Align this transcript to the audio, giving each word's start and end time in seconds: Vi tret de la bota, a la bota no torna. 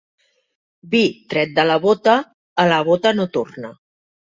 Vi 0.95 1.01
tret 1.35 1.55
de 1.61 1.67
la 1.73 1.77
bota, 1.85 2.19
a 2.65 2.69
la 2.75 2.85
bota 2.93 3.17
no 3.23 3.33
torna. 3.41 3.77